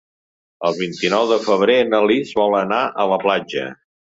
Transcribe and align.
El 0.69 0.77
vint-i-nou 0.77 1.27
de 1.33 1.37
febrer 1.43 1.75
na 1.91 2.01
Lis 2.13 2.35
vol 2.43 2.59
anar 2.63 2.83
a 3.05 3.09
la 3.13 3.21
platja. 3.29 3.69